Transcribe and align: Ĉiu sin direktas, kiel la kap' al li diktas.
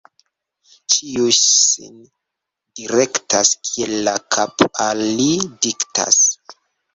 Ĉiu 0.93 1.27
sin 1.39 1.99
direktas, 2.79 3.51
kiel 3.69 3.93
la 4.09 4.15
kap' 4.37 4.65
al 4.87 5.05
li 5.21 5.29
diktas. 5.69 6.19